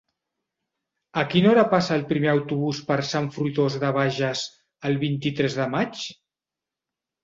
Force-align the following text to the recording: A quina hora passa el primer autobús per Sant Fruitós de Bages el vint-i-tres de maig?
A 1.21 1.23
quina 1.33 1.51
hora 1.51 1.65
passa 1.75 1.93
el 1.99 2.07
primer 2.13 2.33
autobús 2.33 2.81
per 2.89 2.99
Sant 3.13 3.31
Fruitós 3.37 3.79
de 3.87 3.95
Bages 4.01 4.45
el 4.93 5.01
vint-i-tres 5.09 5.63
de 5.63 5.73
maig? 5.79 6.07